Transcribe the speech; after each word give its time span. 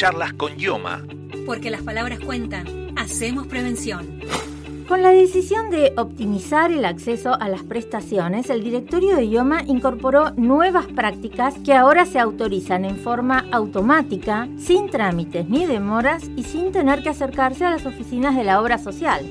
Charlas 0.00 0.32
con 0.32 0.56
Yoma. 0.56 1.04
Porque 1.44 1.68
las 1.68 1.82
palabras 1.82 2.20
cuentan. 2.20 2.64
Hacemos 2.96 3.46
prevención. 3.46 4.22
Con 4.88 5.02
la 5.02 5.10
decisión 5.10 5.68
de 5.68 5.92
optimizar 5.98 6.72
el 6.72 6.86
acceso 6.86 7.34
a 7.38 7.50
las 7.50 7.64
prestaciones, 7.64 8.48
el 8.48 8.64
directorio 8.64 9.14
de 9.14 9.26
IOMA 9.26 9.64
incorporó 9.66 10.30
nuevas 10.38 10.86
prácticas 10.86 11.54
que 11.58 11.74
ahora 11.74 12.06
se 12.06 12.18
autorizan 12.18 12.86
en 12.86 12.96
forma 12.96 13.44
automática, 13.52 14.48
sin 14.56 14.88
trámites 14.88 15.50
ni 15.50 15.66
demoras 15.66 16.24
y 16.34 16.44
sin 16.44 16.72
tener 16.72 17.02
que 17.02 17.10
acercarse 17.10 17.66
a 17.66 17.70
las 17.70 17.84
oficinas 17.84 18.34
de 18.36 18.44
la 18.44 18.62
obra 18.62 18.78
social. 18.78 19.26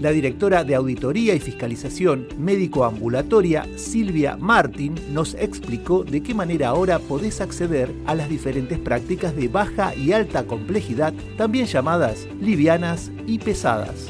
La 0.00 0.12
directora 0.12 0.62
de 0.62 0.76
Auditoría 0.76 1.34
y 1.34 1.40
Fiscalización 1.40 2.28
Médico 2.38 2.84
Ambulatoria, 2.84 3.66
Silvia 3.76 4.36
Martín, 4.36 4.94
nos 5.10 5.34
explicó 5.34 6.04
de 6.04 6.22
qué 6.22 6.34
manera 6.34 6.68
ahora 6.68 7.00
podés 7.00 7.40
acceder 7.40 7.92
a 8.06 8.14
las 8.14 8.28
diferentes 8.28 8.78
prácticas 8.78 9.34
de 9.34 9.48
baja 9.48 9.96
y 9.96 10.12
alta 10.12 10.44
complejidad, 10.44 11.12
también 11.36 11.66
llamadas 11.66 12.28
livianas 12.40 13.10
y 13.26 13.40
pesadas. 13.40 14.08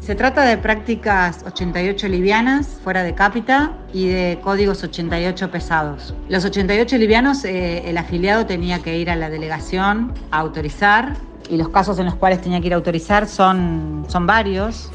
Se 0.00 0.14
trata 0.14 0.44
de 0.44 0.56
prácticas 0.56 1.44
88 1.46 2.08
livianas, 2.08 2.80
fuera 2.82 3.02
de 3.02 3.14
cápita, 3.14 3.76
y 3.92 4.08
de 4.08 4.38
códigos 4.42 4.82
88 4.82 5.50
pesados. 5.50 6.14
Los 6.30 6.44
88 6.46 6.96
livianos, 6.96 7.44
eh, 7.44 7.88
el 7.88 7.98
afiliado 7.98 8.46
tenía 8.46 8.78
que 8.82 8.98
ir 8.98 9.10
a 9.10 9.16
la 9.16 9.28
delegación 9.28 10.14
a 10.30 10.40
autorizar, 10.40 11.16
y 11.52 11.58
los 11.58 11.68
casos 11.68 11.98
en 11.98 12.06
los 12.06 12.14
cuales 12.14 12.40
tenía 12.40 12.60
que 12.62 12.68
ir 12.68 12.72
a 12.72 12.76
autorizar 12.76 13.28
son, 13.28 14.06
son 14.08 14.26
varios. 14.26 14.90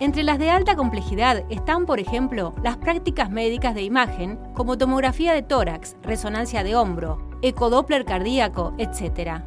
Entre 0.00 0.22
las 0.22 0.38
de 0.38 0.48
alta 0.48 0.74
complejidad 0.74 1.44
están, 1.50 1.84
por 1.84 2.00
ejemplo, 2.00 2.54
las 2.64 2.78
prácticas 2.78 3.28
médicas 3.30 3.74
de 3.74 3.82
imagen, 3.82 4.38
como 4.54 4.78
tomografía 4.78 5.34
de 5.34 5.42
tórax, 5.42 5.96
resonancia 6.02 6.64
de 6.64 6.74
hombro, 6.74 7.20
ecodoppler 7.42 8.06
cardíaco, 8.06 8.72
etc. 8.78 9.42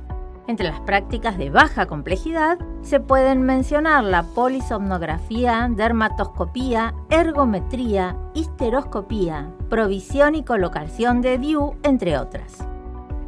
Entre 0.45 0.67
las 0.67 0.79
prácticas 0.81 1.39
de 1.39 1.49
baja 1.49 1.87
complejidad 1.87 2.59
se 2.83 2.99
pueden 2.99 3.41
mencionar 3.41 4.03
la 4.03 4.21
polisomnografía, 4.21 5.67
dermatoscopía, 5.71 6.93
ergometría, 7.09 8.15
histeroscopía, 8.35 9.49
provisión 9.69 10.35
y 10.35 10.43
colocación 10.43 11.21
de 11.21 11.39
DIU, 11.39 11.77
entre 11.81 12.19
otras. 12.19 12.72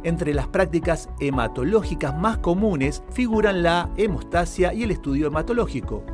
Entre 0.02 0.34
las 0.34 0.46
prácticas 0.46 1.08
hematológicas 1.20 2.16
más 2.16 2.38
comunes 2.38 3.02
figuran 3.12 3.62
la 3.62 3.90
hemostasia 3.96 4.72
y 4.72 4.84
el 4.84 4.90
estudio 4.90 5.26
hematológico. 5.28 6.04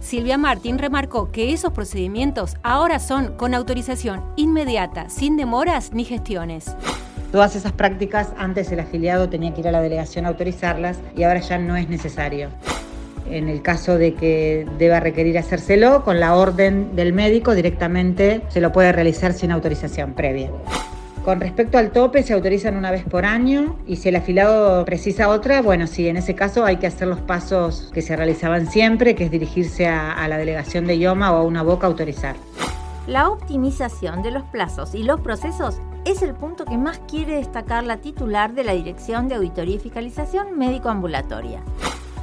Silvia 0.00 0.38
Martín 0.38 0.78
remarcó 0.78 1.30
que 1.30 1.52
esos 1.52 1.72
procedimientos 1.72 2.56
ahora 2.62 2.98
son 2.98 3.36
con 3.36 3.54
autorización 3.54 4.22
inmediata, 4.36 5.10
sin 5.10 5.36
demoras 5.36 5.92
ni 5.92 6.04
gestiones. 6.04 6.74
Todas 7.32 7.54
esas 7.54 7.72
prácticas 7.72 8.32
antes 8.38 8.72
el 8.72 8.80
afiliado 8.80 9.28
tenía 9.28 9.54
que 9.54 9.60
ir 9.60 9.68
a 9.68 9.72
la 9.72 9.82
delegación 9.82 10.24
a 10.24 10.30
autorizarlas 10.30 10.98
y 11.16 11.22
ahora 11.22 11.40
ya 11.40 11.58
no 11.58 11.76
es 11.76 11.88
necesario. 11.88 12.48
En 13.30 13.48
el 13.48 13.62
caso 13.62 13.96
de 13.96 14.14
que 14.14 14.66
deba 14.78 14.98
requerir 14.98 15.38
hacérselo, 15.38 16.02
con 16.02 16.18
la 16.18 16.34
orden 16.34 16.96
del 16.96 17.12
médico 17.12 17.54
directamente 17.54 18.42
se 18.48 18.60
lo 18.60 18.72
puede 18.72 18.90
realizar 18.90 19.32
sin 19.34 19.52
autorización 19.52 20.14
previa. 20.14 20.50
Con 21.24 21.38
respecto 21.38 21.76
al 21.76 21.90
tope, 21.90 22.22
se 22.22 22.32
autorizan 22.32 22.76
una 22.76 22.90
vez 22.90 23.04
por 23.04 23.26
año 23.26 23.76
y 23.86 23.96
si 23.96 24.08
el 24.08 24.16
afiliado 24.16 24.84
precisa 24.86 25.28
otra, 25.28 25.60
bueno, 25.60 25.86
sí, 25.86 26.08
en 26.08 26.16
ese 26.16 26.34
caso 26.34 26.64
hay 26.64 26.76
que 26.76 26.86
hacer 26.86 27.08
los 27.08 27.20
pasos 27.20 27.90
que 27.92 28.00
se 28.00 28.16
realizaban 28.16 28.66
siempre, 28.70 29.14
que 29.14 29.24
es 29.24 29.30
dirigirse 29.30 29.86
a, 29.86 30.12
a 30.12 30.28
la 30.28 30.38
delegación 30.38 30.86
de 30.86 30.96
IOMA 30.96 31.32
o 31.32 31.36
a 31.36 31.42
una 31.42 31.62
boca 31.62 31.86
a 31.86 31.90
autorizar. 31.90 32.36
La 33.06 33.28
optimización 33.28 34.22
de 34.22 34.30
los 34.30 34.44
plazos 34.44 34.94
y 34.94 35.02
los 35.02 35.20
procesos 35.20 35.78
es 36.06 36.22
el 36.22 36.34
punto 36.34 36.64
que 36.64 36.78
más 36.78 37.00
quiere 37.06 37.34
destacar 37.34 37.84
la 37.84 37.98
titular 37.98 38.54
de 38.54 38.64
la 38.64 38.72
Dirección 38.72 39.28
de 39.28 39.34
Auditoría 39.34 39.76
y 39.76 39.78
Fiscalización 39.78 40.58
Médico-Ambulatoria. 40.58 41.60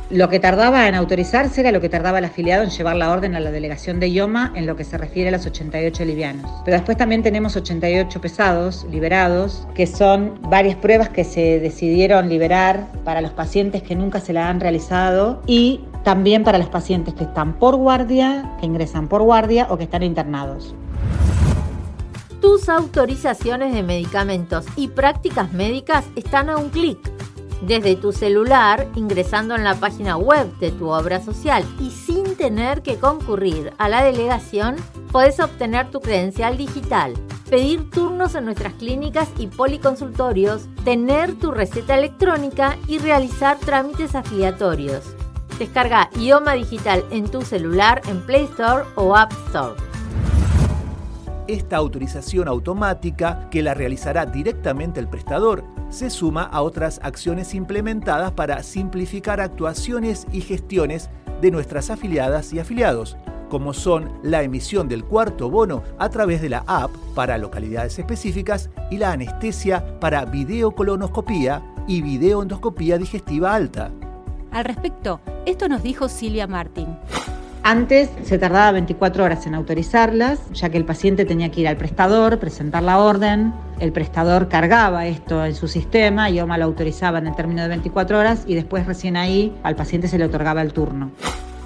Lo 0.09 0.29
que 0.29 0.39
tardaba 0.39 0.87
en 0.87 0.95
autorizarse 0.95 1.59
era 1.59 1.73
lo 1.73 1.81
que 1.81 1.89
tardaba 1.89 2.19
el 2.19 2.25
afiliado 2.25 2.63
en 2.63 2.69
llevar 2.69 2.95
la 2.95 3.11
orden 3.11 3.35
a 3.35 3.41
la 3.41 3.51
delegación 3.51 3.99
de 3.99 4.09
IOMA 4.09 4.53
en 4.55 4.65
lo 4.65 4.77
que 4.77 4.85
se 4.85 4.97
refiere 4.97 5.27
a 5.27 5.31
los 5.33 5.45
88 5.45 6.05
livianos. 6.05 6.49
Pero 6.63 6.77
después 6.77 6.95
también 6.95 7.23
tenemos 7.23 7.57
88 7.57 8.21
pesados 8.21 8.87
liberados, 8.89 9.67
que 9.75 9.85
son 9.85 10.39
varias 10.43 10.77
pruebas 10.77 11.09
que 11.09 11.25
se 11.25 11.59
decidieron 11.59 12.29
liberar 12.29 12.87
para 13.03 13.19
los 13.19 13.31
pacientes 13.31 13.83
que 13.83 13.95
nunca 13.95 14.21
se 14.21 14.31
la 14.31 14.47
han 14.47 14.61
realizado 14.61 15.41
y 15.45 15.81
también 16.05 16.45
para 16.45 16.57
los 16.57 16.69
pacientes 16.69 17.13
que 17.13 17.25
están 17.25 17.59
por 17.59 17.75
guardia, 17.75 18.55
que 18.61 18.65
ingresan 18.65 19.09
por 19.09 19.23
guardia 19.23 19.67
o 19.69 19.77
que 19.77 19.83
están 19.83 20.03
internados. 20.03 20.73
Tus 22.39 22.69
autorizaciones 22.69 23.73
de 23.73 23.83
medicamentos 23.83 24.67
y 24.77 24.87
prácticas 24.87 25.51
médicas 25.51 26.05
están 26.15 26.49
a 26.49 26.55
un 26.55 26.69
clic. 26.69 27.16
Desde 27.61 27.95
tu 27.95 28.11
celular, 28.11 28.87
ingresando 28.95 29.55
en 29.55 29.63
la 29.63 29.75
página 29.75 30.15
web 30.15 30.47
de 30.59 30.71
tu 30.71 30.89
obra 30.89 31.21
social 31.21 31.65
y 31.79 31.89
sin 31.89 32.35
tener 32.35 32.83
que 32.83 32.97
concurrir 32.97 33.73
a 33.79 33.89
la 33.89 34.03
delegación, 34.03 34.75
puedes 35.11 35.39
obtener 35.39 35.89
tu 35.89 35.99
credencial 35.99 36.55
digital, 36.55 37.15
pedir 37.49 37.89
turnos 37.89 38.35
en 38.35 38.45
nuestras 38.45 38.73
clínicas 38.73 39.29
y 39.39 39.47
policonsultorios, 39.47 40.67
tener 40.83 41.33
tu 41.39 41.49
receta 41.49 41.97
electrónica 41.97 42.77
y 42.87 42.99
realizar 42.99 43.57
trámites 43.57 44.13
afiliatorios. 44.13 45.03
Descarga 45.57 46.11
Ioma 46.19 46.53
Digital 46.53 47.03
en 47.09 47.27
tu 47.27 47.41
celular 47.41 48.03
en 48.07 48.21
Play 48.21 48.43
Store 48.43 48.83
o 48.95 49.15
App 49.15 49.31
Store. 49.47 49.86
Esta 51.47 51.77
autorización 51.77 52.49
automática, 52.49 53.47
que 53.49 53.61
la 53.61 53.73
realizará 53.73 54.25
directamente 54.25 54.99
el 54.99 55.07
prestador, 55.07 55.63
se 55.89 56.09
suma 56.09 56.43
a 56.43 56.61
otras 56.61 56.99
acciones 57.03 57.53
implementadas 57.53 58.33
para 58.33 58.61
simplificar 58.63 59.39
actuaciones 59.39 60.27
y 60.33 60.41
gestiones 60.41 61.09
de 61.41 61.51
nuestras 61.51 61.89
afiliadas 61.89 62.51
y 62.51 62.59
afiliados, 62.59 63.15
como 63.49 63.73
son 63.73 64.11
la 64.23 64.43
emisión 64.43 64.89
del 64.89 65.05
cuarto 65.05 65.49
bono 65.49 65.83
a 65.97 66.09
través 66.09 66.41
de 66.41 66.49
la 66.49 66.65
app 66.67 66.91
para 67.15 67.37
localidades 67.37 67.97
específicas 67.97 68.69
y 68.91 68.97
la 68.97 69.13
anestesia 69.13 69.99
para 70.01 70.25
videocolonoscopía 70.25 71.63
y 71.87 72.01
videoendoscopía 72.01 72.97
digestiva 72.97 73.55
alta. 73.55 73.89
Al 74.51 74.65
respecto, 74.65 75.21
esto 75.45 75.69
nos 75.69 75.81
dijo 75.81 76.09
Silvia 76.09 76.45
Martín. 76.45 76.97
Antes 77.69 78.09
se 78.23 78.37
tardaba 78.37 78.71
24 78.71 79.25
horas 79.25 79.45
en 79.45 79.53
autorizarlas, 79.53 80.39
ya 80.53 80.69
que 80.69 80.77
el 80.77 80.85
paciente 80.85 81.25
tenía 81.25 81.51
que 81.51 81.59
ir 81.59 81.67
al 81.67 81.75
prestador, 81.75 82.39
presentar 82.39 82.81
la 82.81 82.97
orden, 82.97 83.53
el 83.81 83.91
prestador 83.91 84.47
cargaba 84.47 85.05
esto 85.05 85.43
en 85.43 85.53
su 85.53 85.67
sistema, 85.67 86.29
IOMA 86.29 86.57
lo 86.59 86.63
autorizaba 86.63 87.17
en 87.17 87.27
el 87.27 87.35
término 87.35 87.63
de 87.63 87.67
24 87.67 88.19
horas 88.19 88.45
y 88.47 88.55
después 88.55 88.85
recién 88.85 89.17
ahí 89.17 89.53
al 89.63 89.75
paciente 89.75 90.07
se 90.07 90.17
le 90.17 90.23
otorgaba 90.23 90.61
el 90.61 90.71
turno. 90.71 91.11